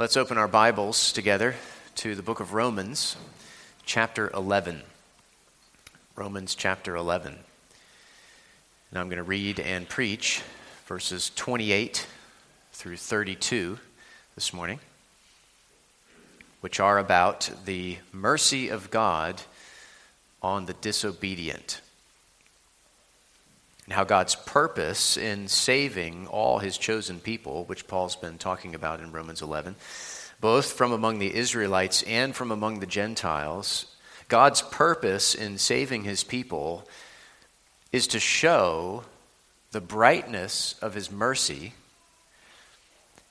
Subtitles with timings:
[0.00, 1.56] Let's open our Bibles together
[1.96, 3.16] to the book of Romans,
[3.84, 4.80] chapter 11.
[6.16, 7.34] Romans chapter 11.
[8.90, 10.40] And I'm going to read and preach
[10.86, 12.06] verses 28
[12.72, 13.78] through 32
[14.36, 14.80] this morning,
[16.62, 19.42] which are about the mercy of God
[20.40, 21.82] on the disobedient
[23.90, 29.00] and how God's purpose in saving all his chosen people, which Paul's been talking about
[29.00, 29.74] in Romans 11,
[30.40, 33.86] both from among the Israelites and from among the Gentiles,
[34.28, 36.86] God's purpose in saving his people
[37.90, 39.02] is to show
[39.72, 41.72] the brightness of his mercy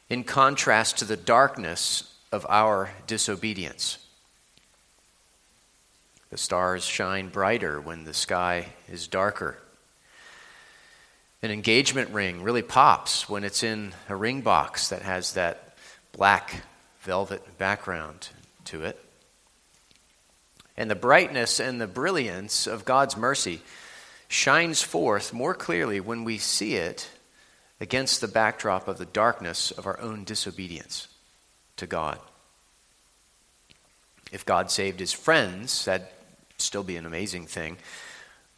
[0.09, 3.97] in contrast to the darkness of our disobedience.
[6.31, 9.57] The stars shine brighter when the sky is darker.
[11.41, 15.75] An engagement ring really pops when it's in a ring box that has that
[16.11, 16.63] black
[17.01, 18.29] velvet background
[18.65, 18.99] to it.
[20.75, 23.61] And the brightness and the brilliance of God's mercy
[24.27, 27.09] shines forth more clearly when we see it
[27.79, 31.07] against the backdrop of the darkness of our own disobedience
[31.77, 32.19] to God.
[34.31, 36.07] If God saved his friends, that'd
[36.57, 37.77] still be an amazing thing.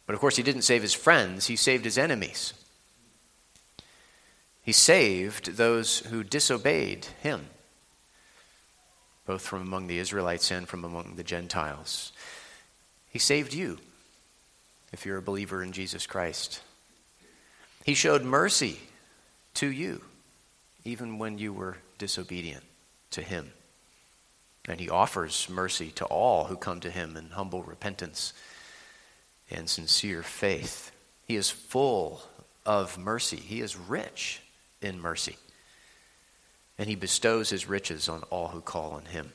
[0.06, 2.54] But of course, he didn't save his friends, he saved his enemies.
[4.62, 7.46] He saved those who disobeyed him,
[9.26, 12.12] both from among the Israelites and from among the Gentiles.
[13.10, 13.78] He saved you
[14.92, 16.62] if you're a believer in Jesus Christ.
[17.84, 18.78] He showed mercy
[19.54, 20.02] to you,
[20.84, 22.62] even when you were disobedient
[23.10, 23.52] to him.
[24.68, 28.32] And he offers mercy to all who come to him in humble repentance
[29.50, 30.92] and sincere faith.
[31.26, 32.22] He is full
[32.64, 34.40] of mercy, he is rich
[34.82, 35.36] in mercy.
[36.78, 39.32] And he bestows his riches on all who call on him.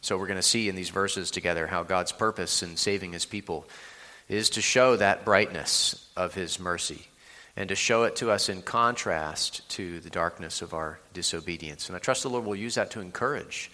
[0.00, 3.26] So we're going to see in these verses together how God's purpose in saving his
[3.26, 3.66] people
[4.28, 7.06] is to show that brightness of his mercy
[7.56, 11.88] and to show it to us in contrast to the darkness of our disobedience.
[11.88, 13.70] And I trust the Lord will use that to encourage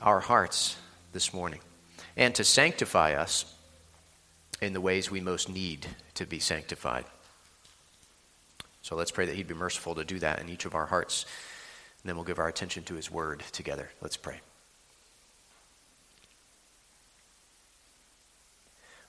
[0.00, 0.76] our hearts
[1.12, 1.60] this morning
[2.16, 3.44] and to sanctify us
[4.60, 7.04] in the ways we most need to be sanctified.
[8.84, 11.24] So let's pray that He'd be merciful to do that in each of our hearts.
[12.02, 13.88] And then we'll give our attention to His Word together.
[14.02, 14.40] Let's pray.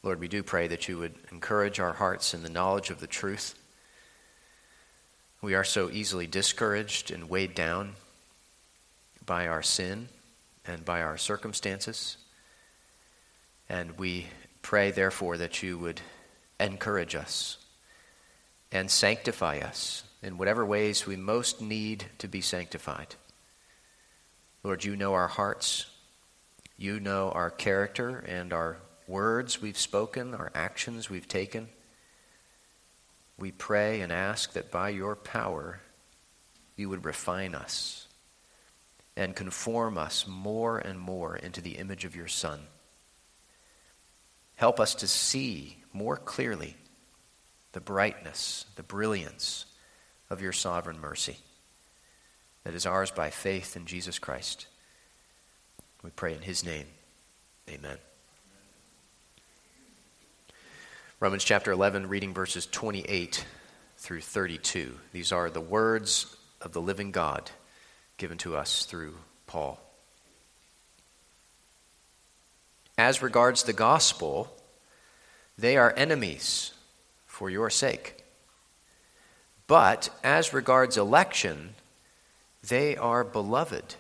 [0.02, 3.08] Lord, we do pray that you would encourage our hearts in the knowledge of the
[3.08, 3.54] truth.
[5.42, 7.96] We are so easily discouraged and weighed down
[9.26, 10.08] by our sin
[10.66, 12.16] and by our circumstances.
[13.68, 14.28] And we
[14.62, 16.00] pray, therefore, that you would
[16.62, 17.58] encourage us
[18.76, 23.16] and sanctify us in whatever ways we most need to be sanctified.
[24.64, 25.86] Lord, you know our hearts.
[26.76, 28.76] You know our character and our
[29.08, 31.70] words we've spoken, our actions we've taken.
[33.38, 35.80] We pray and ask that by your power
[36.76, 38.10] you would refine us
[39.16, 42.60] and conform us more and more into the image of your Son.
[44.56, 46.76] Help us to see more clearly
[47.76, 49.66] the brightness, the brilliance
[50.30, 51.36] of your sovereign mercy
[52.64, 54.68] that is ours by faith in Jesus Christ.
[56.02, 56.86] We pray in his name.
[57.70, 57.98] Amen.
[61.20, 63.46] Romans chapter 11, reading verses 28
[63.98, 64.96] through 32.
[65.12, 67.52] These are the words of the living God
[68.16, 69.16] given to us through
[69.48, 69.82] Paul.
[72.98, 74.56] As regards the gospel,
[75.58, 76.72] they are enemies
[77.36, 78.24] for your sake.
[79.68, 81.76] But as regards election,
[82.64, 83.96] they are beloved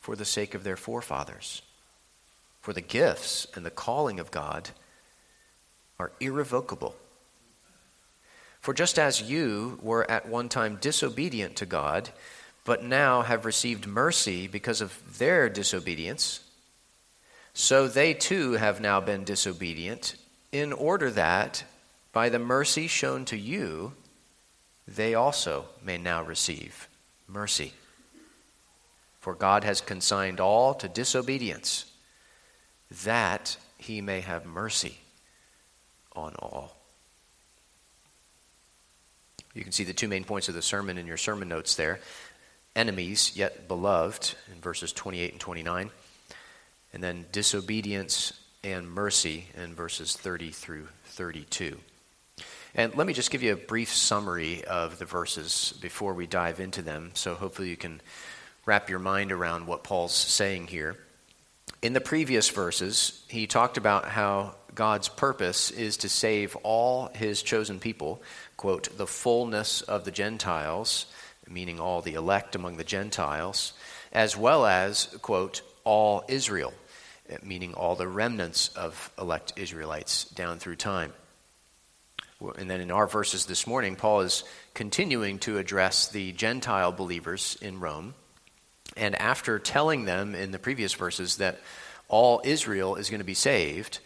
[0.00, 1.62] for the sake of their forefathers.
[2.60, 4.70] For the gifts and the calling of God
[5.96, 6.96] are irrevocable.
[8.60, 12.10] For just as you were at one time disobedient to God,
[12.64, 16.40] but now have received mercy because of their disobedience,
[17.54, 20.16] so they too have now been disobedient,
[20.50, 21.62] in order that
[22.12, 23.92] by the mercy shown to you,
[24.86, 26.88] they also may now receive
[27.28, 27.72] mercy.
[29.20, 31.92] For God has consigned all to disobedience,
[33.04, 34.98] that he may have mercy
[36.16, 36.76] on all.
[39.54, 42.00] You can see the two main points of the sermon in your sermon notes there
[42.76, 45.90] enemies, yet beloved, in verses 28 and 29,
[46.92, 51.78] and then disobedience and mercy in verses 30 through 32.
[52.74, 56.60] And let me just give you a brief summary of the verses before we dive
[56.60, 58.00] into them, so hopefully you can
[58.64, 60.96] wrap your mind around what Paul's saying here.
[61.82, 67.42] In the previous verses, he talked about how God's purpose is to save all his
[67.42, 68.22] chosen people,
[68.56, 71.06] quote, the fullness of the Gentiles,
[71.48, 73.72] meaning all the elect among the Gentiles,
[74.12, 76.72] as well as, quote, all Israel,
[77.42, 81.12] meaning all the remnants of elect Israelites down through time.
[82.40, 87.58] And then in our verses this morning, Paul is continuing to address the Gentile believers
[87.60, 88.14] in Rome.
[88.96, 91.60] And after telling them in the previous verses that
[92.08, 93.98] all Israel is going to be saved,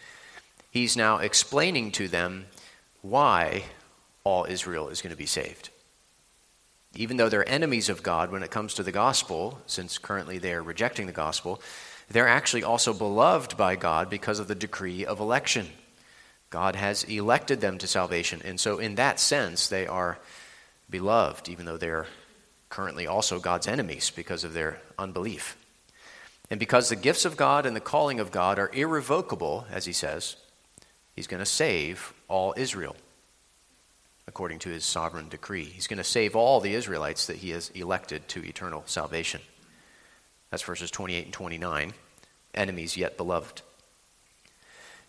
[0.70, 2.46] he's now explaining to them
[3.02, 3.64] why
[4.24, 5.70] all Israel is going to be saved.
[6.96, 10.52] Even though they're enemies of God when it comes to the gospel, since currently they
[10.52, 11.60] are rejecting the gospel,
[12.10, 15.68] they're actually also beloved by God because of the decree of election.
[16.54, 18.40] God has elected them to salvation.
[18.44, 20.20] And so, in that sense, they are
[20.88, 22.06] beloved, even though they're
[22.68, 25.56] currently also God's enemies because of their unbelief.
[26.52, 29.92] And because the gifts of God and the calling of God are irrevocable, as he
[29.92, 30.36] says,
[31.16, 32.94] he's going to save all Israel
[34.28, 35.64] according to his sovereign decree.
[35.64, 39.40] He's going to save all the Israelites that he has elected to eternal salvation.
[40.52, 41.94] That's verses 28 and 29,
[42.54, 43.62] enemies yet beloved.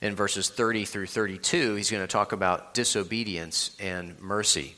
[0.01, 4.75] In verses 30 through 32, he's going to talk about disobedience and mercy,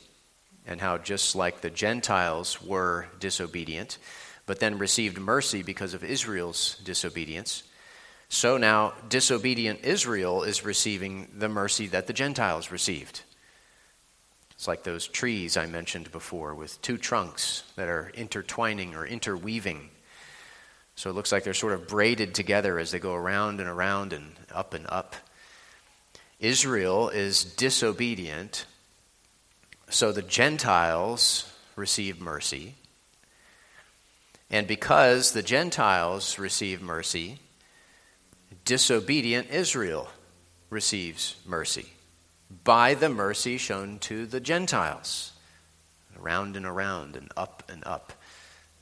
[0.66, 3.98] and how just like the Gentiles were disobedient,
[4.46, 7.64] but then received mercy because of Israel's disobedience,
[8.28, 13.22] so now disobedient Israel is receiving the mercy that the Gentiles received.
[14.50, 19.90] It's like those trees I mentioned before with two trunks that are intertwining or interweaving.
[20.98, 24.12] So it looks like they're sort of braided together as they go around and around
[24.12, 25.14] and up and up.
[26.40, 28.66] Israel is disobedient,
[29.88, 32.74] so the Gentiles receive mercy.
[34.50, 37.38] And because the Gentiles receive mercy,
[38.64, 40.08] disobedient Israel
[40.68, 41.86] receives mercy
[42.64, 45.30] by the mercy shown to the Gentiles.
[46.20, 48.14] Around and around and up and up.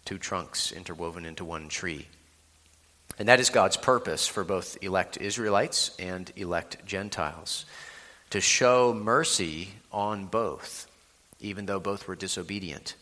[0.07, 2.07] Two trunks interwoven into one tree.
[3.19, 7.67] And that is God's purpose for both elect Israelites and elect Gentiles
[8.31, 10.87] to show mercy on both,
[11.41, 12.95] even though both were disobedient,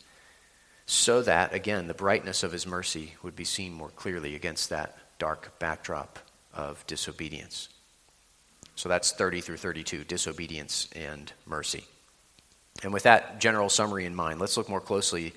[0.85, 4.97] so that, again, the brightness of his mercy would be seen more clearly against that
[5.17, 6.19] dark backdrop
[6.53, 7.69] of disobedience.
[8.75, 11.85] So that's 30 through 32 disobedience and mercy.
[12.83, 15.33] And with that general summary in mind, let's look more closely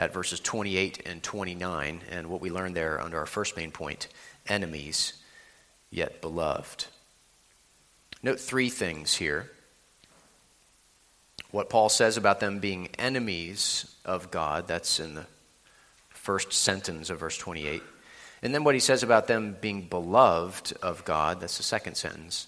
[0.00, 4.08] at verses 28 and 29 and what we learned there under our first main point
[4.48, 5.12] enemies,
[5.90, 6.86] yet beloved.
[8.22, 9.50] Note three things here.
[11.50, 15.26] What Paul says about them being enemies of God, that's in the
[16.08, 17.82] first sentence of verse 28.
[18.42, 22.46] And then what he says about them being beloved of God, that's the second sentence.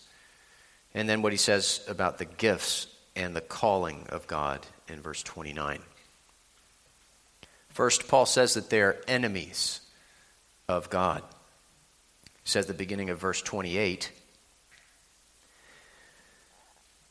[0.94, 5.22] And then what he says about the gifts and the calling of God in verse
[5.22, 5.82] 29.
[7.72, 9.80] First, Paul says that they are enemies
[10.68, 11.22] of God.
[12.24, 14.12] He says the beginning of verse 28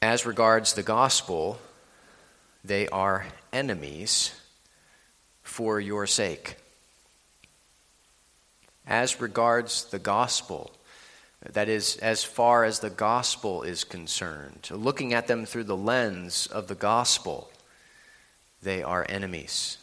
[0.04, 1.60] As regards the gospel,
[2.64, 4.40] they are enemies
[5.42, 6.58] for your sake.
[8.86, 10.72] As regards the gospel,
[11.42, 16.46] that is, as far as the gospel is concerned, looking at them through the lens
[16.46, 17.50] of the gospel,
[18.62, 19.80] they are enemies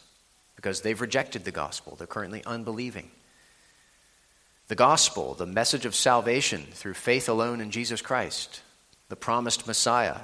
[0.59, 1.95] because they've rejected the gospel.
[1.95, 3.12] They're currently unbelieving.
[4.67, 8.61] The gospel, the message of salvation through faith alone in Jesus Christ,
[9.09, 10.17] the promised Messiah,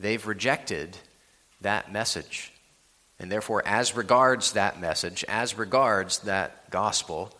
[0.00, 0.96] they've rejected
[1.60, 2.50] that message.
[3.18, 7.30] And therefore, as regards that message, as regards that gospel,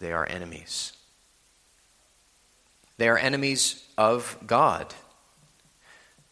[0.00, 0.94] they are enemies.
[2.96, 4.94] They are enemies of God.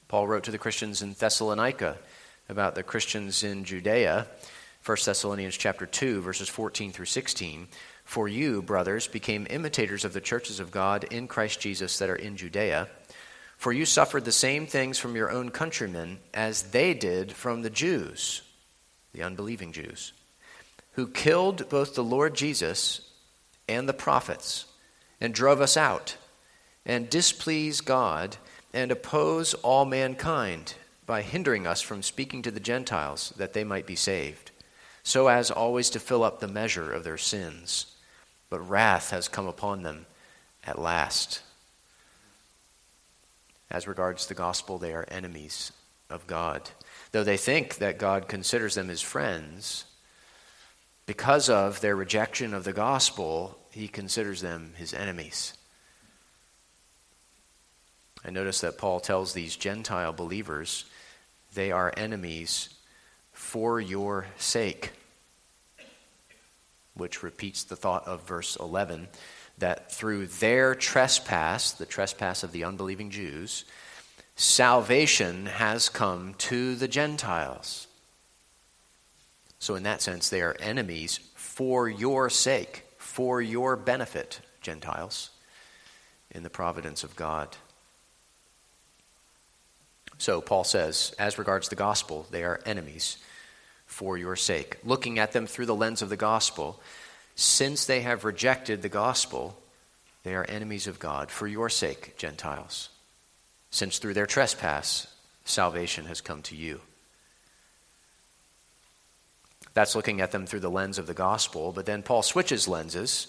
[0.08, 1.98] Paul wrote to the Christians in Thessalonica
[2.48, 4.28] about the Christians in Judea.
[4.84, 7.68] 1 Thessalonians chapter 2 verses 14 through 16
[8.04, 12.16] For you brothers became imitators of the churches of God in Christ Jesus that are
[12.16, 12.88] in Judea.
[13.56, 17.70] For you suffered the same things from your own countrymen as they did from the
[17.70, 18.42] Jews
[19.12, 20.12] the unbelieving Jews
[20.92, 23.02] who killed both the Lord Jesus
[23.68, 24.66] and the prophets
[25.20, 26.16] and drove us out
[26.84, 28.36] and displease God
[28.74, 30.74] and oppose all mankind
[31.06, 34.41] by hindering us from speaking to the Gentiles that they might be saved,
[35.02, 37.86] so as always to fill up the measure of their sins.
[38.50, 40.06] But wrath has come upon them
[40.64, 41.42] at last.
[43.70, 45.72] As regards the gospel, they are enemies
[46.10, 46.70] of God.
[47.12, 49.86] Though they think that God considers them his friends,
[51.06, 55.54] because of their rejection of the gospel, he considers them his enemies.
[58.24, 60.84] I notice that Paul tells these Gentile believers
[61.54, 62.68] they are enemies
[63.52, 64.92] for your sake,
[66.94, 69.08] which repeats the thought of verse 11
[69.58, 73.66] that through their trespass, the trespass of the unbelieving Jews,
[74.36, 77.88] salvation has come to the Gentiles.
[79.58, 85.28] So, in that sense, they are enemies for your sake, for your benefit, Gentiles,
[86.30, 87.54] in the providence of God.
[90.16, 93.18] So, Paul says, as regards the gospel, they are enemies
[93.92, 94.78] for your sake.
[94.84, 96.80] Looking at them through the lens of the gospel,
[97.36, 99.56] since they have rejected the gospel,
[100.22, 102.88] they are enemies of God for your sake, Gentiles.
[103.70, 105.06] Since through their trespass,
[105.44, 106.80] salvation has come to you.
[109.74, 111.72] That's looking at them through the lens of the gospel.
[111.72, 113.26] But then Paul switches lenses,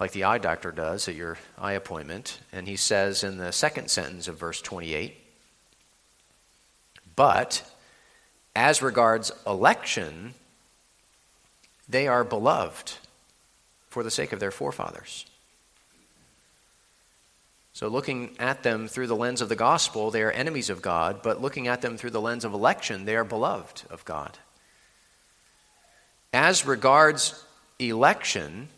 [0.00, 2.40] like the eye doctor does at your eye appointment.
[2.52, 5.16] And he says in the second sentence of verse 28
[7.14, 7.62] But
[8.56, 10.34] as regards election,
[11.88, 12.94] they are beloved
[13.88, 15.26] for the sake of their forefathers.
[17.74, 21.20] So, looking at them through the lens of the gospel, they are enemies of God,
[21.22, 24.38] but looking at them through the lens of election, they are beloved of God.
[26.32, 27.44] As regards
[27.78, 28.68] election,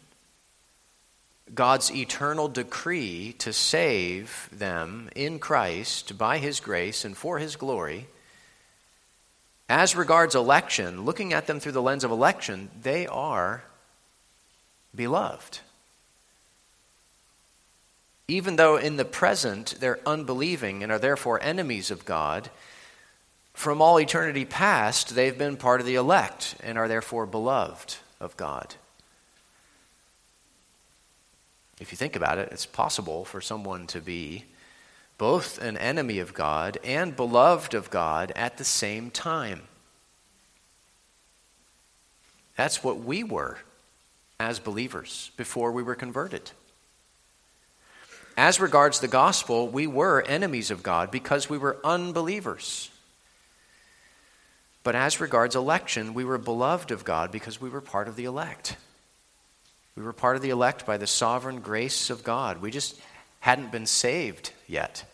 [1.54, 8.08] God's eternal decree to save them in Christ by His grace and for His glory,
[9.68, 13.64] as regards election, looking at them through the lens of election, they are
[14.94, 15.60] beloved.
[18.26, 22.50] Even though in the present they're unbelieving and are therefore enemies of God,
[23.52, 28.36] from all eternity past, they've been part of the elect and are therefore beloved of
[28.36, 28.74] God.
[31.80, 34.44] If you think about it, it's possible for someone to be
[35.18, 39.62] both an enemy of God and beloved of God at the same time.
[42.56, 43.58] That's what we were
[44.40, 46.50] as believers before we were converted.
[48.36, 52.88] As regards the gospel, we were enemies of God because we were unbelievers.
[54.84, 58.24] But as regards election, we were beloved of God because we were part of the
[58.24, 58.76] elect.
[59.96, 62.62] We were part of the elect by the sovereign grace of God.
[62.62, 63.00] We just
[63.40, 65.04] hadn't been saved yet.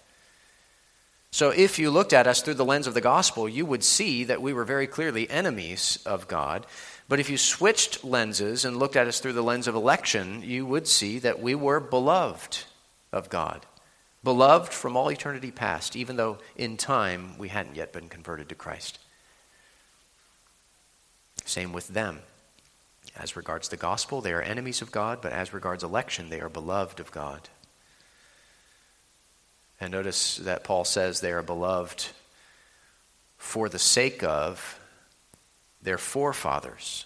[1.31, 4.23] So if you looked at us through the lens of the gospel, you would see
[4.25, 6.65] that we were very clearly enemies of God.
[7.09, 10.65] But if you switched lenses and looked at us through the lens of election, you
[10.65, 12.65] would see that we were beloved
[13.13, 13.67] of God.
[14.23, 18.55] Beloved from all eternity past, even though in time we hadn't yet been converted to
[18.55, 18.99] Christ.
[21.45, 22.21] Same with them.
[23.17, 26.49] As regards the gospel, they are enemies of God, but as regards election, they are
[26.49, 27.49] beloved of God.
[29.81, 32.07] And notice that Paul says they are beloved
[33.37, 34.81] for the sake of
[35.83, 37.05] their forefathers,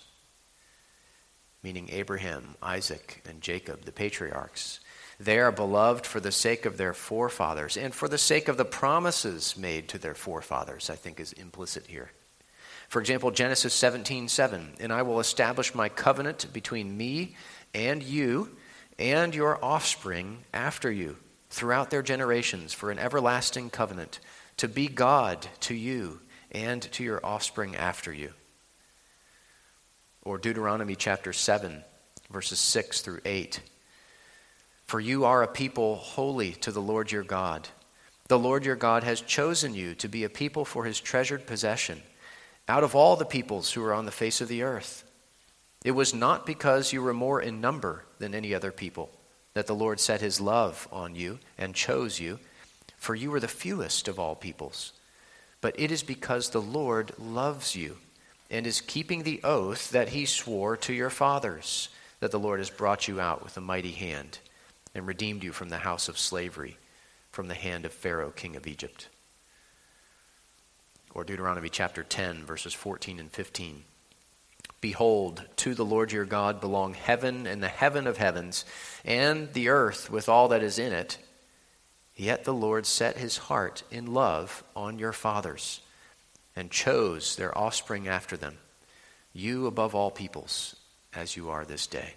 [1.62, 4.80] meaning Abraham, Isaac, and Jacob, the patriarchs.
[5.18, 8.64] They are beloved for the sake of their forefathers and for the sake of the
[8.64, 12.12] promises made to their forefathers, I think is implicit here.
[12.88, 17.36] For example, Genesis 17 7, and I will establish my covenant between me
[17.74, 18.56] and you
[18.98, 21.16] and your offspring after you
[21.50, 24.20] throughout their generations for an everlasting covenant
[24.58, 28.32] to be God to you and to your offspring after you.
[30.22, 31.82] Or Deuteronomy chapter 7,
[32.30, 33.60] verses 6 through 8.
[34.86, 37.68] For you are a people holy to the Lord your God.
[38.28, 42.02] The Lord your God has chosen you to be a people for his treasured possession
[42.68, 45.04] out of all the peoples who are on the face of the earth.
[45.84, 49.10] It was not because you were more in number than any other people
[49.58, 52.38] that the Lord set his love on you and chose you,
[52.96, 54.92] for you were the fewest of all peoples.
[55.60, 57.96] But it is because the Lord loves you
[58.52, 61.88] and is keeping the oath that he swore to your fathers
[62.20, 64.38] that the Lord has brought you out with a mighty hand
[64.94, 66.76] and redeemed you from the house of slavery,
[67.32, 69.08] from the hand of Pharaoh, king of Egypt
[71.14, 73.82] or Deuteronomy chapter 10, verses 14 and 15.
[74.80, 78.64] Behold, to the Lord your God belong heaven and the heaven of heavens,
[79.04, 81.18] and the earth with all that is in it.
[82.14, 85.80] Yet the Lord set his heart in love on your fathers,
[86.54, 88.58] and chose their offspring after them,
[89.32, 90.76] you above all peoples,
[91.14, 92.14] as you are this day.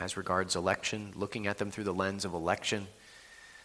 [0.00, 2.88] As regards election, looking at them through the lens of election,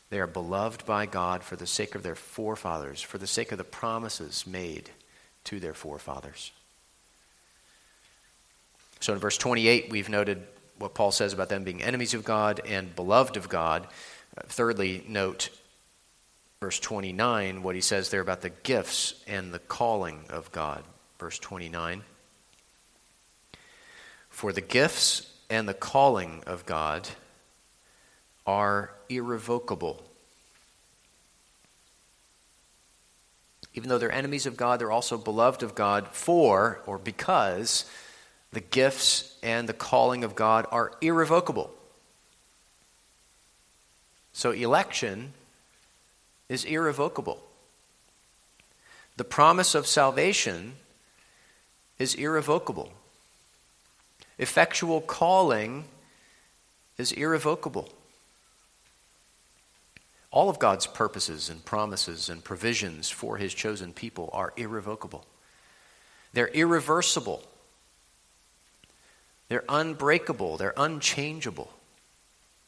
[0.09, 3.57] they are beloved by God for the sake of their forefathers, for the sake of
[3.57, 4.91] the promises made
[5.47, 6.51] to their forefathers.
[8.99, 10.43] So in verse 28, we've noted
[10.77, 13.87] what Paul says about them being enemies of God and beloved of God.
[14.37, 15.49] Uh, thirdly, note
[16.59, 20.83] verse 29, what he says there about the gifts and the calling of God.
[21.17, 22.03] Verse 29.
[24.29, 27.07] For the gifts and the calling of God
[28.45, 30.03] are irrevocable.
[33.77, 37.85] Even though they're enemies of God, they're also beloved of God for or because
[38.51, 41.69] the gifts and the calling of God are irrevocable.
[44.33, 45.33] So election
[46.49, 47.39] is irrevocable.
[49.15, 50.77] The promise of salvation
[51.99, 52.89] is irrevocable.
[54.39, 55.83] Effectual calling
[56.97, 57.89] is irrevocable.
[60.37, 65.25] All of God's purposes and promises and provisions for his chosen people are irrevocable.
[66.31, 67.41] They're irreversible.
[69.49, 70.57] They're unbreakable.
[70.57, 71.73] They're unchangeable.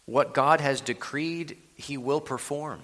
[0.08, 2.82] What God has decreed, he will perform.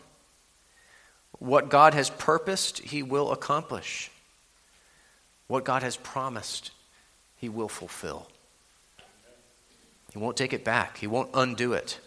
[1.40, 4.12] What God has purposed, he will accomplish.
[5.48, 6.70] What God has promised,
[7.38, 8.28] he will fulfill.
[10.14, 12.00] He won't take it back, he won't undo it.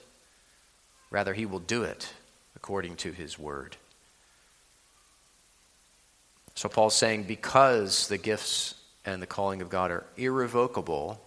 [1.10, 2.12] Rather, he will do it
[2.58, 3.76] according to his word.
[6.56, 8.74] So Paul's saying because the gifts
[9.04, 11.20] and the calling of God are irrevocable,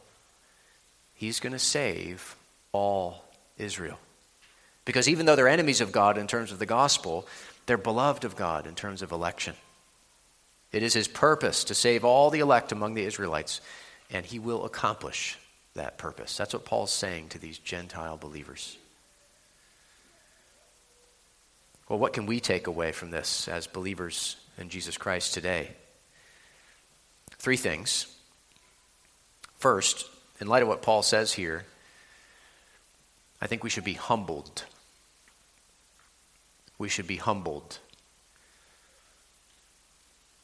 [1.15, 2.35] he's going to save
[2.73, 3.23] all
[3.57, 3.97] Israel.
[4.83, 7.25] Because even though they're enemies of God in terms of the gospel,
[7.65, 9.55] they're beloved of God in terms of election.
[10.73, 13.61] It is his purpose to save all the elect among the Israelites,
[14.09, 15.37] and he will accomplish
[15.75, 16.35] that purpose.
[16.35, 18.77] That's what Paul's saying to these Gentile believers.
[21.91, 25.71] Well, what can we take away from this as believers in Jesus Christ today?
[27.31, 28.07] Three things.
[29.57, 30.05] First,
[30.39, 31.65] in light of what Paul says here,
[33.41, 34.63] I think we should be humbled.
[36.77, 37.79] We should be humbled.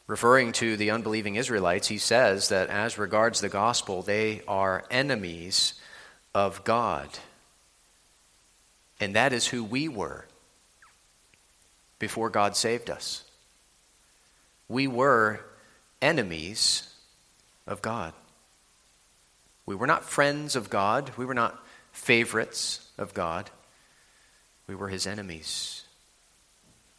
[0.05, 5.75] Referring to the unbelieving Israelites, he says that as regards the gospel, they are enemies
[6.35, 7.07] of God.
[8.99, 10.25] And that is who we were
[11.99, 13.23] before God saved us.
[14.69, 15.41] We were
[16.01, 16.93] enemies
[17.65, 18.13] of God.
[19.65, 21.11] We were not friends of God.
[21.17, 23.49] We were not favorites of God.
[24.67, 25.83] We were his enemies.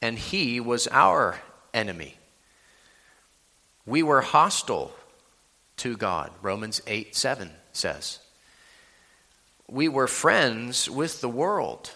[0.00, 1.40] And he was our
[1.74, 2.16] enemy.
[3.86, 4.92] We were hostile
[5.78, 8.18] to God, Romans 8 7 says.
[9.70, 11.92] We were friends with the world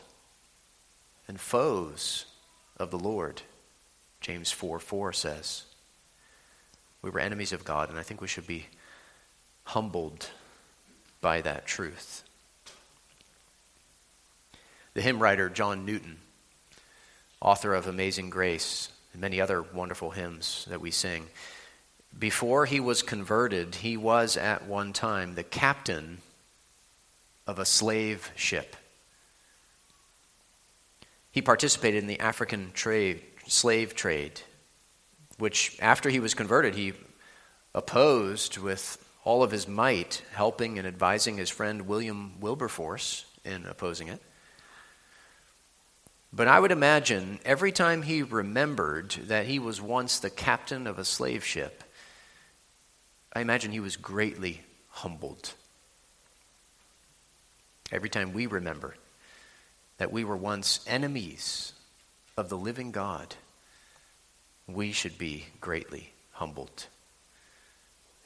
[1.26, 2.26] and foes
[2.82, 3.42] of the Lord,
[4.20, 5.62] James 4 4 says.
[7.00, 8.66] We were enemies of God, and I think we should be
[9.64, 10.28] humbled
[11.20, 12.22] by that truth.
[14.94, 16.18] The hymn writer John Newton,
[17.40, 21.26] author of Amazing Grace and many other wonderful hymns that we sing,
[22.18, 26.18] before he was converted, he was at one time the captain
[27.46, 28.76] of a slave ship.
[31.32, 34.42] He participated in the African trade, slave trade,
[35.38, 36.92] which after he was converted, he
[37.74, 44.08] opposed with all of his might, helping and advising his friend William Wilberforce in opposing
[44.08, 44.20] it.
[46.34, 50.98] But I would imagine every time he remembered that he was once the captain of
[50.98, 51.82] a slave ship,
[53.32, 55.54] I imagine he was greatly humbled.
[57.90, 58.96] Every time we remember
[60.02, 61.74] that we were once enemies
[62.36, 63.36] of the living God,
[64.66, 66.88] we should be greatly humbled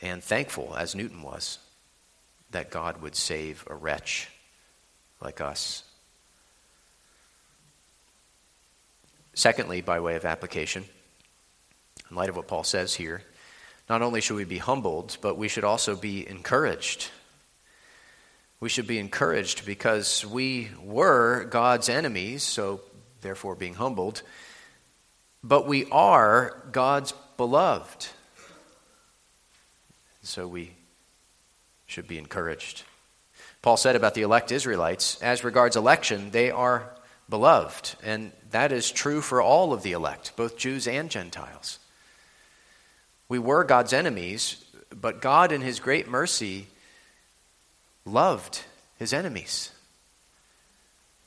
[0.01, 1.59] and thankful, as Newton was,
[2.51, 4.31] that God would save a wretch
[5.21, 5.83] like us.
[9.35, 10.87] Secondly, by way of application,
[12.09, 13.21] in light of what Paul says here,
[13.87, 17.11] not only should we be humbled, but we should also be encouraged
[18.61, 22.81] we should be encouraged because we were God's enemies, so
[23.21, 24.23] therefore being humbled,
[25.43, 28.09] but we are God's beloved.
[30.23, 30.73] So we
[31.87, 32.83] should be encouraged.
[33.63, 36.91] Paul said about the elect Israelites, as regards election, they are
[37.29, 37.97] beloved.
[38.03, 41.79] And that is true for all of the elect, both Jews and Gentiles.
[43.29, 46.69] We were God's enemies, but God, in His great mercy,
[48.07, 48.65] loved
[48.99, 49.73] his enemies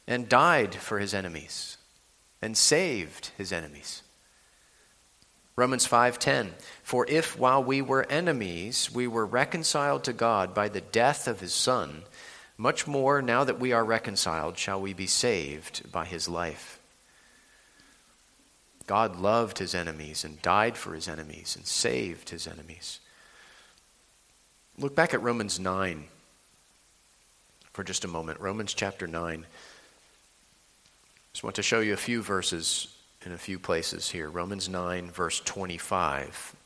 [0.08, 1.78] and died for his enemies
[2.42, 4.02] and saved his enemies.
[5.56, 10.82] Romans 5:10 For if while we were enemies we were reconciled to God by the
[10.82, 12.06] death of his son
[12.58, 16.80] much more now that we are reconciled shall we be saved by his life.
[18.88, 23.00] God loved his enemies and died for his enemies and saved his enemies.
[24.78, 26.08] Look back at Romans 9
[27.80, 28.42] for just a moment.
[28.42, 29.46] Romans chapter 9.
[31.32, 32.94] Just want to show you a few verses
[33.26, 34.30] in a few places here.
[34.30, 36.58] Romans 9, verse 25.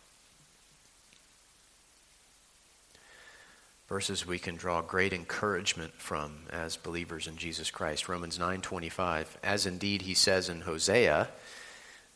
[3.87, 8.09] Verses we can draw great encouragement from as believers in Jesus Christ.
[8.09, 11.29] Romans 9:25 As indeed he says in Hosea,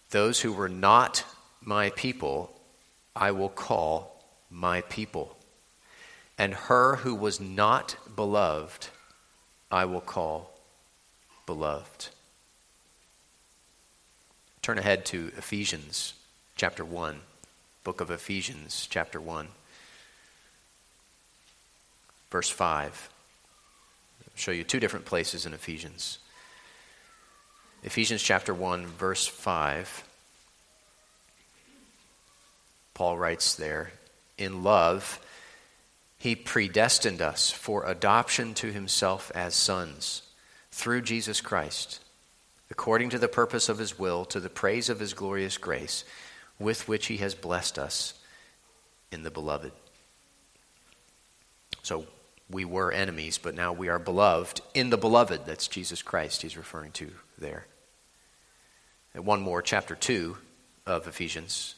[0.09, 1.23] those who were not
[1.61, 2.59] my people
[3.15, 5.36] I will call my people.
[6.37, 8.89] And her who was not beloved
[9.71, 10.51] I will call
[11.45, 12.09] beloved.
[14.61, 16.13] Turn ahead to Ephesians
[16.55, 17.19] chapter 1,
[17.83, 19.47] book of Ephesians chapter 1,
[22.29, 23.09] verse 5.
[24.21, 26.19] I'll show you two different places in Ephesians.
[27.83, 30.03] Ephesians chapter 1, verse 5.
[32.93, 33.91] Paul writes there,
[34.37, 35.19] In love,
[36.17, 40.23] he predestined us for adoption to himself as sons
[40.71, 42.01] through Jesus Christ
[42.69, 46.03] according to the purpose of his will, to the praise of his glorious grace,
[46.59, 48.13] with which he has blessed us
[49.11, 49.71] in the beloved.
[51.83, 52.05] So
[52.49, 55.45] we were enemies, but now we are beloved in the beloved.
[55.45, 57.65] That's Jesus Christ he's referring to there.
[59.13, 60.37] And one more, chapter 2
[60.85, 61.75] of Ephesians.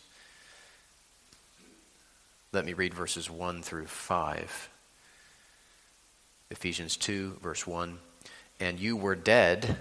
[2.51, 4.69] Let me read verses 1 through 5.
[6.49, 7.99] Ephesians 2, verse 1.
[8.59, 9.77] And you were dead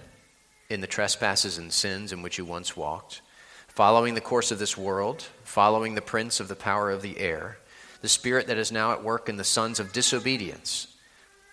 [0.69, 3.23] in the trespasses and sins in which you once walked,
[3.69, 7.57] following the course of this world, following the prince of the power of the air,
[8.03, 10.89] the spirit that is now at work in the sons of disobedience,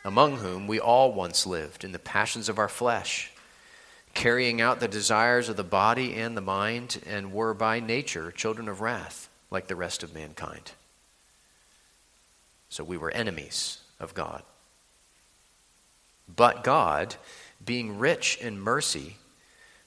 [0.03, 3.31] among whom we all once lived in the passions of our flesh,
[4.13, 8.67] carrying out the desires of the body and the mind, and were by nature children
[8.67, 10.73] of wrath, like the rest of mankind.
[12.75, 14.43] So we were enemies of God.
[16.27, 17.15] But God,
[17.63, 19.15] being rich in mercy,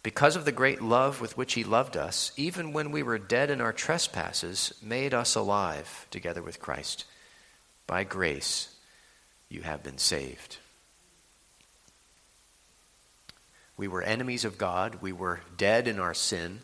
[0.03, 3.51] because of the great love with which he loved us, even when we were dead
[3.51, 7.05] in our trespasses, made us alive together with Christ.
[7.87, 8.75] By grace,
[9.51, 10.57] you have been saved.
[13.77, 16.61] We were enemies of God, we were dead in our sin,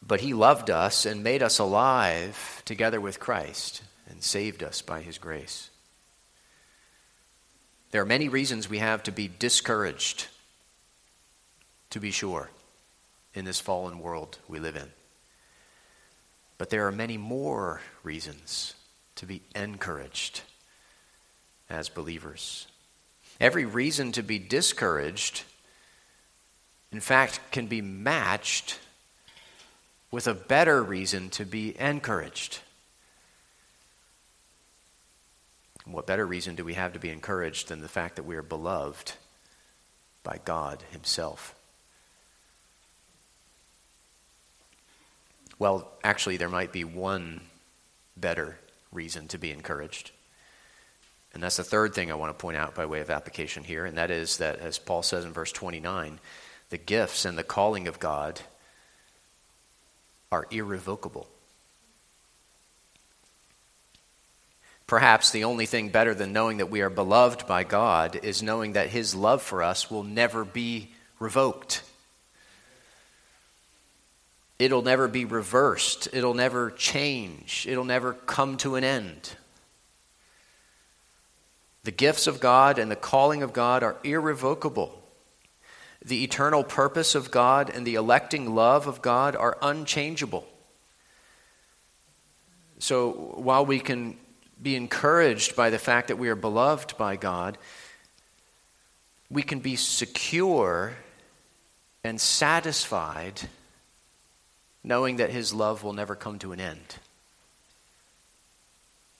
[0.00, 5.00] but he loved us and made us alive together with Christ and saved us by
[5.00, 5.70] his grace.
[7.90, 10.28] There are many reasons we have to be discouraged,
[11.90, 12.50] to be sure,
[13.34, 14.90] in this fallen world we live in.
[16.58, 18.74] But there are many more reasons
[19.16, 20.42] to be encouraged
[21.68, 22.66] as believers.
[23.40, 25.42] Every reason to be discouraged,
[26.92, 28.78] in fact, can be matched
[30.10, 32.60] with a better reason to be encouraged.
[35.84, 38.42] What better reason do we have to be encouraged than the fact that we are
[38.42, 39.12] beloved
[40.22, 41.54] by God Himself?
[45.58, 47.40] Well, actually, there might be one
[48.16, 48.58] better
[48.92, 50.12] reason to be encouraged.
[51.34, 53.84] And that's the third thing I want to point out by way of application here,
[53.84, 56.20] and that is that, as Paul says in verse 29,
[56.70, 58.40] the gifts and the calling of God
[60.30, 61.28] are irrevocable.
[64.92, 68.74] Perhaps the only thing better than knowing that we are beloved by God is knowing
[68.74, 71.82] that His love for us will never be revoked.
[74.58, 76.08] It'll never be reversed.
[76.12, 77.66] It'll never change.
[77.66, 79.34] It'll never come to an end.
[81.84, 85.02] The gifts of God and the calling of God are irrevocable.
[86.04, 90.46] The eternal purpose of God and the electing love of God are unchangeable.
[92.78, 94.18] So while we can
[94.62, 97.58] be encouraged by the fact that we are beloved by God,
[99.30, 100.94] we can be secure
[102.04, 103.42] and satisfied
[104.84, 106.96] knowing that His love will never come to an end.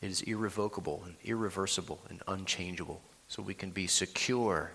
[0.01, 3.01] It is irrevocable and irreversible and unchangeable.
[3.29, 4.73] So we can be secure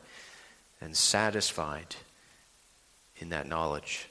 [0.79, 1.95] and satisfied
[3.17, 4.07] in that knowledge.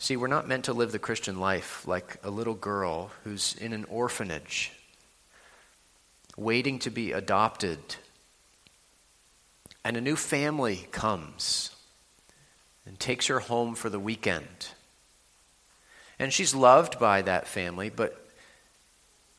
[0.00, 3.72] See, we're not meant to live the Christian life like a little girl who's in
[3.72, 4.72] an orphanage,
[6.36, 7.78] waiting to be adopted.
[9.84, 11.70] And a new family comes.
[12.86, 14.68] and takes her home for the weekend.
[16.18, 18.26] And she's loved by that family, but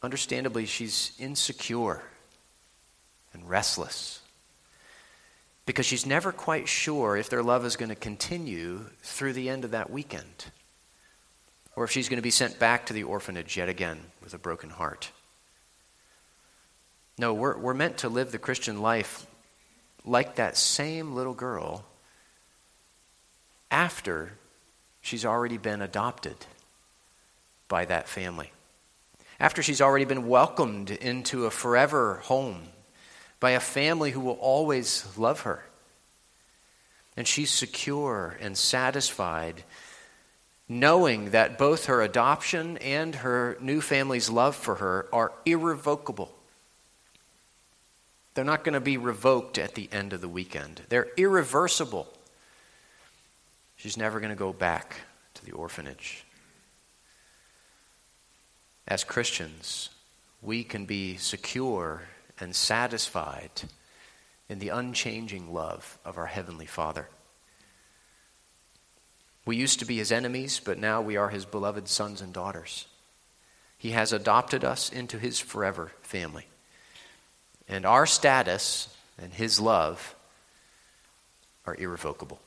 [0.03, 2.03] understandably, she's insecure
[3.33, 4.21] and restless
[5.69, 9.63] because she's never quite sure if their love is going to continue through the end
[9.63, 10.45] of that weekend
[11.75, 14.39] or if she's going to be sent back to the orphanage yet again with a
[14.39, 15.11] broken heart.
[17.19, 19.27] No, we're, we're meant to live the Christian life
[20.03, 21.85] like that same little girl
[23.69, 24.31] after
[25.01, 26.47] she's already been adopted
[27.67, 28.51] by that family.
[29.39, 32.69] After she's already been welcomed into a forever home
[33.39, 35.63] by a family who will always love her.
[37.15, 39.63] And she's secure and satisfied,
[40.67, 46.33] knowing that both her adoption and her new family's love for her are irrevocable.
[48.33, 52.07] They're not going to be revoked at the end of the weekend, they're irreversible.
[53.75, 54.97] She's never going to go back
[55.35, 56.25] to the orphanage.
[58.85, 59.89] As Christians,
[60.41, 62.01] we can be secure
[62.39, 63.63] and satisfied
[64.47, 67.07] in the unchanging love of our Heavenly Father.
[69.45, 72.85] We used to be his enemies, but now we are his beloved sons and daughters.
[73.77, 76.45] He has adopted us into his forever family.
[77.67, 80.15] And our status and his love
[81.65, 82.39] are irrevocable.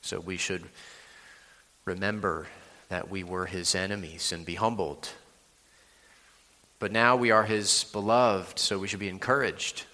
[0.00, 0.64] So we should
[1.84, 2.48] remember
[2.88, 5.08] that we were his enemies and be humbled.
[6.82, 9.84] But now we are his beloved, so we should be encouraged.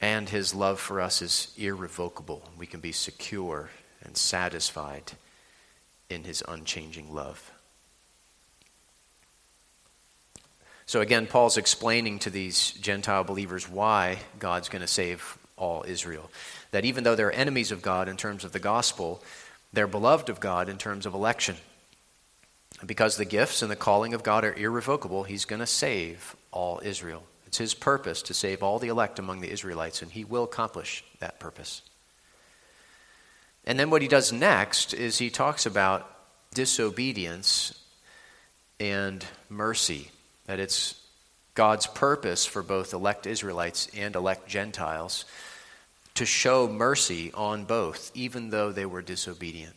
[0.00, 2.42] And his love for us is irrevocable.
[2.56, 3.68] We can be secure
[4.02, 5.12] and satisfied
[6.08, 7.52] in his unchanging love.
[10.86, 16.30] So again, Paul's explaining to these Gentile believers why God's going to save all Israel
[16.70, 19.22] that even though they're enemies of God in terms of the gospel,
[19.70, 21.56] they're beloved of God in terms of election.
[22.84, 26.36] And because the gifts and the calling of God are irrevocable, He's going to save
[26.52, 27.22] all Israel.
[27.46, 31.02] It's His purpose to save all the elect among the Israelites, and He will accomplish
[31.18, 31.80] that purpose.
[33.64, 36.14] And then what He does next is He talks about
[36.52, 37.72] disobedience
[38.78, 40.10] and mercy.
[40.44, 40.94] That it's
[41.54, 45.24] God's purpose for both elect Israelites and elect Gentiles
[46.16, 49.74] to show mercy on both, even though they were disobedient.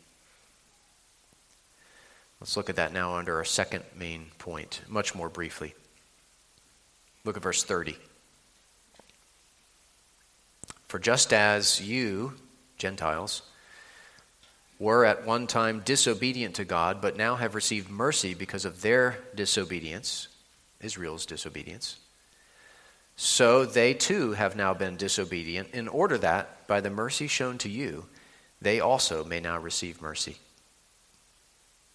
[2.39, 5.73] Let's look at that now under our second main point, much more briefly.
[7.23, 7.97] Look at verse 30.
[10.87, 12.33] For just as you,
[12.77, 13.41] Gentiles,
[14.79, 19.17] were at one time disobedient to God, but now have received mercy because of their
[19.35, 20.27] disobedience,
[20.79, 21.97] Israel's disobedience,
[23.19, 27.69] so they too have now been disobedient, in order that, by the mercy shown to
[27.69, 28.05] you,
[28.61, 30.37] they also may now receive mercy.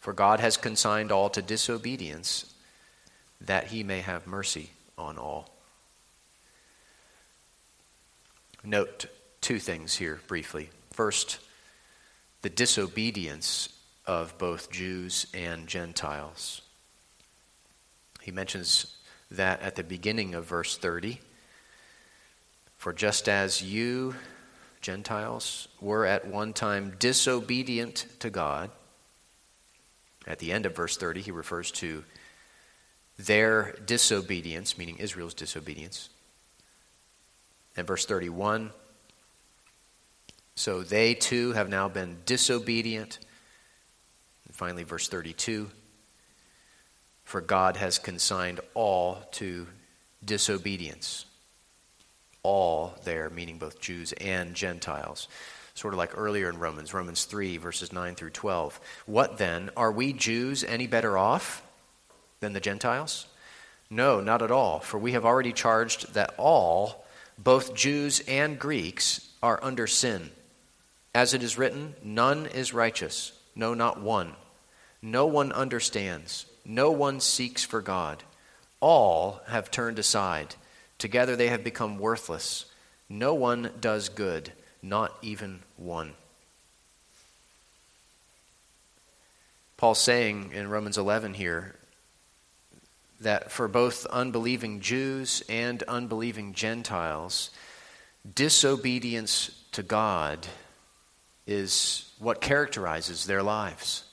[0.03, 2.53] For God has consigned all to disobedience,
[3.41, 5.49] that he may have mercy on all.
[8.65, 9.07] Note
[9.41, 10.71] two things here briefly.
[10.91, 11.38] First,
[12.43, 13.69] the disobedience
[14.05, 16.62] of both Jews and Gentiles.
[18.23, 18.97] He mentions
[19.31, 21.21] that at the beginning of verse 30.
[22.77, 24.17] For just as you,
[24.81, 28.73] Gentiles, were at one time disobedient to God,
[30.26, 32.04] at the end of verse 30, he refers to
[33.18, 36.08] their disobedience, meaning Israel's disobedience.
[37.76, 38.70] And verse 31,
[40.54, 43.18] so they too have now been disobedient.
[44.46, 45.70] And finally, verse 32,
[47.24, 49.66] for God has consigned all to
[50.24, 51.24] disobedience.
[52.42, 55.28] All there, meaning both Jews and Gentiles.
[55.74, 58.80] Sort of like earlier in Romans, Romans 3, verses 9 through 12.
[59.06, 59.70] What then?
[59.76, 61.62] Are we Jews any better off
[62.40, 63.26] than the Gentiles?
[63.88, 64.80] No, not at all.
[64.80, 67.04] For we have already charged that all,
[67.38, 70.30] both Jews and Greeks, are under sin.
[71.14, 74.35] As it is written, none is righteous, no, not one.
[75.02, 76.46] No one understands.
[76.64, 78.22] No one seeks for God.
[78.80, 80.54] All have turned aside.
[80.96, 82.66] Together they have become worthless.
[83.08, 84.52] No one does good,
[84.83, 86.14] not even one.
[89.77, 91.77] Paul's saying in Romans 11 here
[93.21, 97.51] that for both unbelieving Jews and unbelieving Gentiles,
[98.35, 100.47] disobedience to God
[101.47, 104.05] is what characterizes their lives.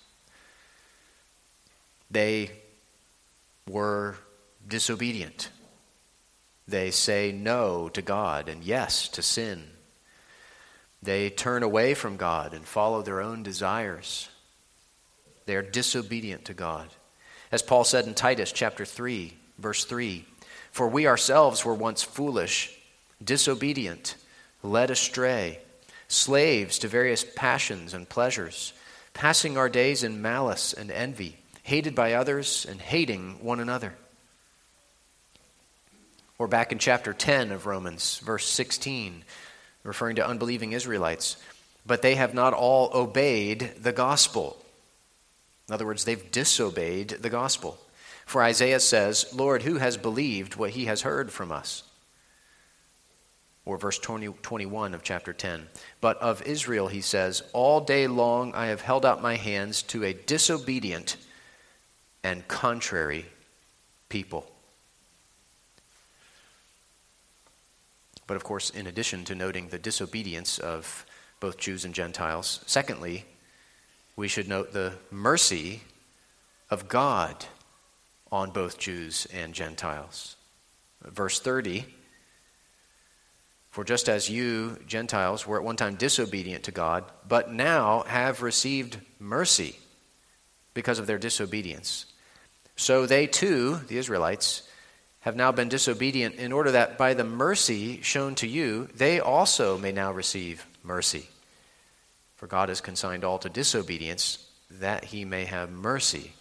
[2.10, 2.52] They
[3.68, 4.18] were
[4.68, 5.50] disobedient.
[6.68, 9.68] They say no to God and yes to sin.
[11.02, 14.30] They turn away from God and follow their own desires.
[15.46, 16.90] They are disobedient to God.
[17.52, 20.26] As Paul said in Titus chapter 3, verse 3
[20.72, 22.78] For we ourselves were once foolish,
[23.24, 24.16] disobedient,
[24.62, 25.60] led astray,
[26.08, 28.74] slaves to various passions and pleasures,
[29.14, 33.96] passing our days in malice and envy, hated by others and hating one another.
[36.38, 39.24] Or back in chapter 10 of Romans, verse 16,
[39.84, 41.38] referring to unbelieving Israelites,
[41.86, 44.58] but they have not all obeyed the gospel.
[45.68, 47.78] In other words, they've disobeyed the gospel.
[48.26, 51.84] For Isaiah says, Lord, who has believed what he has heard from us?
[53.66, 55.68] Or verse 20, 21 of chapter 10.
[56.02, 60.04] But of Israel, he says, All day long I have held out my hands to
[60.04, 61.18] a disobedient
[62.24, 63.26] and contrary
[64.10, 64.50] people.
[68.30, 71.04] But of course, in addition to noting the disobedience of
[71.40, 73.26] both Jews and Gentiles, secondly,
[74.16, 75.82] we should note the mercy
[76.70, 77.48] of God
[78.32, 80.36] on both Jews and Gentiles.
[81.02, 81.86] Verse 30
[83.72, 88.44] For just as you, Gentiles, were at one time disobedient to God, but now have
[88.44, 89.76] received mercy
[90.76, 92.06] because of their disobedience,
[92.76, 94.69] so they too, the Israelites,
[95.22, 99.78] have now been disobedient, in order that by the mercy shown to you, they also
[99.78, 101.28] may now receive mercy.
[102.38, 106.32] For God has consigned all to disobedience, that he may have mercy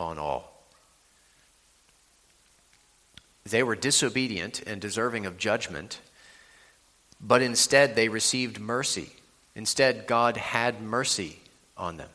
[0.00, 0.64] on all.
[3.44, 6.00] They were disobedient and deserving of judgment,
[7.20, 9.10] but instead they received mercy.
[9.54, 11.40] Instead, God had mercy
[11.76, 12.10] on them.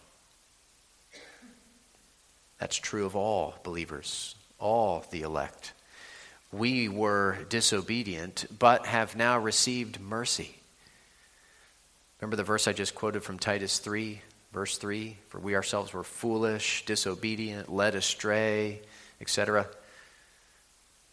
[2.59, 5.73] That's true of all believers all the elect.
[6.51, 10.55] We were disobedient, but have now received mercy.
[12.19, 14.21] Remember the verse I just quoted from Titus 3,
[14.53, 15.17] verse 3?
[15.27, 18.81] For we ourselves were foolish, disobedient, led astray,
[19.19, 19.67] etc.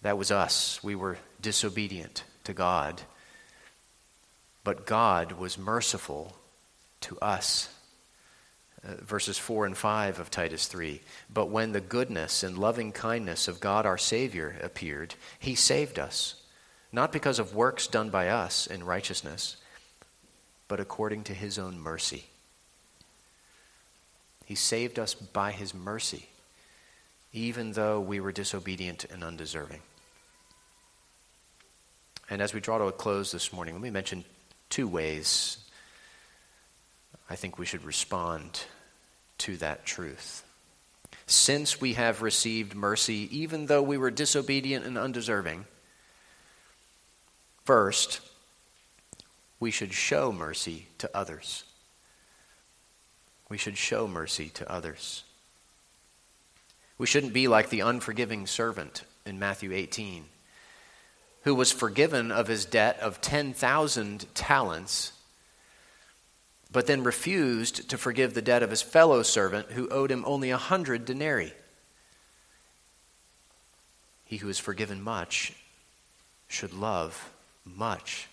[0.02, 0.82] That was us.
[0.84, 3.02] We were disobedient to God.
[4.62, 6.36] But God was merciful
[7.00, 7.68] to us
[8.86, 11.00] uh, verses 4 and 5 of Titus 3.
[11.32, 16.36] But when the goodness and loving kindness of God our Savior appeared, he saved us,
[16.90, 19.56] not because of works done by us in righteousness,
[20.68, 22.24] but according to his own mercy.
[24.46, 26.26] He saved us by his mercy,
[27.32, 29.80] even though we were disobedient and undeserving.
[32.28, 34.24] And as we draw to a close this morning, let me mention
[34.68, 35.58] two ways
[37.30, 38.64] I think we should respond
[39.38, 40.44] to that truth.
[41.26, 45.64] Since we have received mercy, even though we were disobedient and undeserving,
[47.64, 48.20] first,
[49.60, 51.62] we should show mercy to others.
[53.48, 55.22] We should show mercy to others.
[56.98, 60.24] We shouldn't be like the unforgiving servant in Matthew 18,
[61.44, 65.12] who was forgiven of his debt of 10,000 talents
[66.72, 70.50] but then refused to forgive the debt of his fellow servant who owed him only
[70.50, 71.52] a hundred denarii.
[74.24, 75.52] He who is forgiven much
[76.46, 77.32] should love
[77.64, 78.28] much.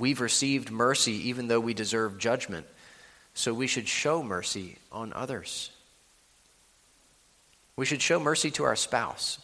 [0.00, 2.66] We've received mercy even though we deserve judgment,
[3.34, 5.70] so we should show mercy on others.
[7.76, 9.38] We should show mercy to our spouse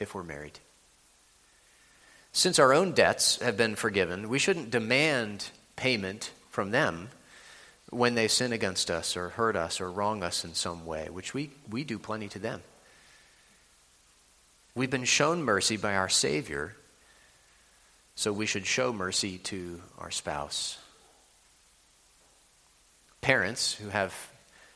[0.00, 0.58] if we're married.
[2.32, 7.10] Since our own debts have been forgiven, we shouldn't demand payment from them
[7.90, 11.32] when they sin against us or hurt us or wrong us in some way, which
[11.34, 12.62] we, we do plenty to them.
[14.74, 16.76] We've been shown mercy by our Savior,
[18.14, 20.78] so we should show mercy to our spouse.
[23.20, 24.14] Parents who have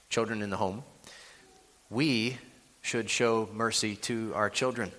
[0.09, 0.85] children in the home,
[1.91, 2.39] we
[2.83, 4.93] should show mercy to our children.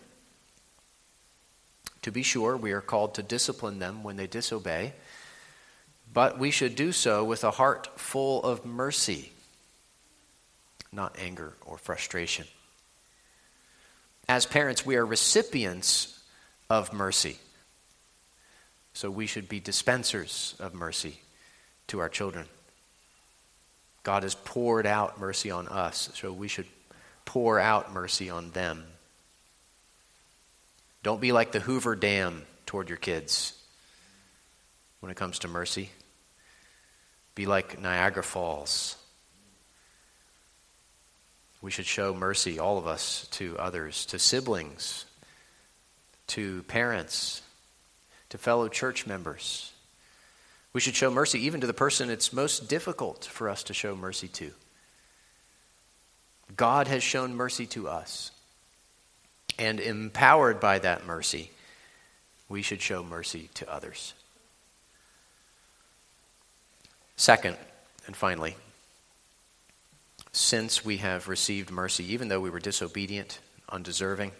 [2.04, 4.94] To be sure, we are called to discipline them when they disobey
[6.14, 9.32] but we should do so with a heart full of mercy,
[10.92, 12.46] not anger or frustration.
[14.28, 16.20] As parents, we are recipients
[16.70, 17.38] of mercy.
[18.94, 21.20] So we should be dispensers of mercy
[21.88, 22.46] to our children.
[24.04, 26.66] God has poured out mercy on us, so we should
[27.24, 28.84] pour out mercy on them.
[31.04, 33.54] Don't be like the Hoover Dam toward your kids
[35.00, 35.90] when it comes to mercy.
[37.36, 38.98] Be like Niagara Falls.
[41.62, 45.06] We should show mercy, all of us, to others, to siblings,
[46.28, 47.42] to parents,
[48.30, 49.72] to fellow church members,
[50.74, 53.94] We should show mercy even to the person it's most difficult for us to show
[53.94, 54.52] mercy to.
[56.56, 58.32] God has shown mercy to us.
[59.60, 61.52] And empowered by that mercy,
[62.48, 64.14] we should show mercy to others.
[67.22, 67.56] Second,
[68.08, 68.56] and finally,
[70.32, 73.38] since we have received mercy, even though we were disobedient,
[73.70, 74.32] undeserving,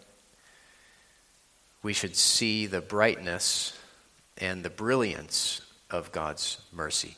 [1.84, 3.78] we should see the brightness
[4.40, 5.62] and the brilliance
[5.92, 7.18] of God's mercy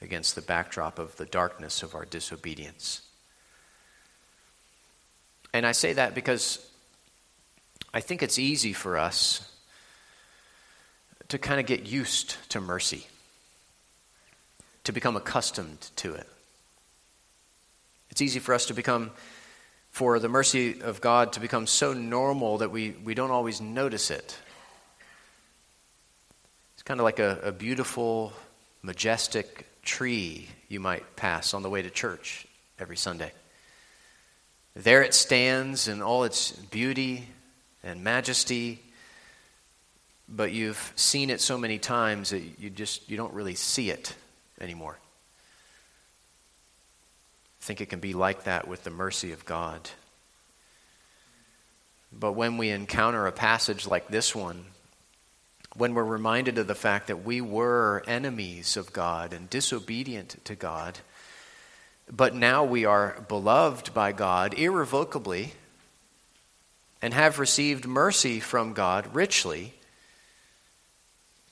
[0.00, 3.02] against the backdrop of the darkness of our disobedience.
[5.52, 6.66] And I say that because
[7.92, 9.54] I think it's easy for us
[11.28, 13.06] to kind of get used to mercy,
[14.90, 16.26] to become accustomed to it.
[18.10, 19.12] It's easy for us to become,
[19.90, 24.10] for the mercy of God to become so normal that we, we don't always notice
[24.10, 24.36] it.
[26.74, 28.32] It's kind of like a, a beautiful,
[28.82, 33.30] majestic tree you might pass on the way to church every Sunday.
[34.74, 37.28] There it stands in all its beauty
[37.84, 38.80] and majesty,
[40.28, 44.16] but you've seen it so many times that you just you don't really see it
[44.60, 44.98] anymore.
[47.60, 49.90] I think it can be like that with the mercy of God.
[52.12, 54.64] But when we encounter a passage like this one,
[55.76, 60.56] when we're reminded of the fact that we were enemies of God and disobedient to
[60.56, 60.98] God,
[62.10, 65.52] but now we are beloved by God irrevocably
[67.00, 69.74] and have received mercy from God richly,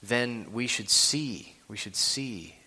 [0.02, 2.57] then we should see, we should see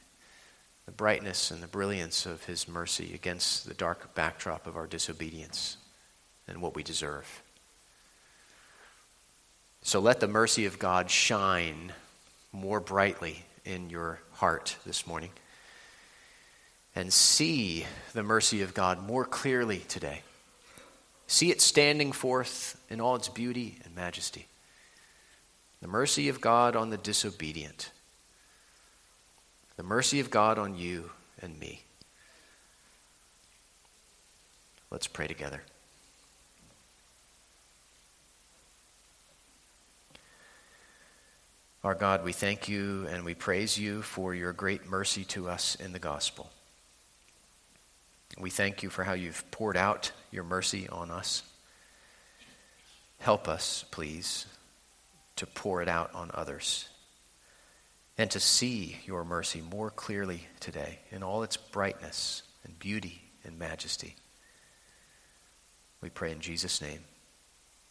[0.85, 5.77] the brightness and the brilliance of His mercy against the dark backdrop of our disobedience
[6.47, 7.41] and what we deserve.
[9.83, 11.93] So let the mercy of God shine
[12.51, 15.31] more brightly in your heart this morning
[16.95, 20.21] and see the mercy of God more clearly today.
[21.27, 24.47] See it standing forth in all its beauty and majesty.
[25.81, 27.91] The mercy of God on the disobedient.
[29.77, 31.09] The mercy of God on you
[31.41, 31.83] and me.
[34.91, 35.61] Let's pray together.
[41.83, 45.75] Our God, we thank you and we praise you for your great mercy to us
[45.75, 46.51] in the gospel.
[48.39, 51.41] We thank you for how you've poured out your mercy on us.
[53.19, 54.45] Help us, please,
[55.37, 56.90] to pour it out on others
[58.21, 63.57] and to see your mercy more clearly today in all its brightness and beauty and
[63.57, 64.15] majesty.
[66.01, 66.99] We pray in Jesus' name.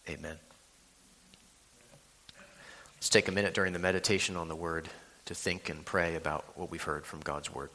[0.09, 0.37] Amen.
[2.95, 4.89] Let's take a minute during the meditation on the word
[5.25, 7.71] to think and pray about what we've heard from God's word.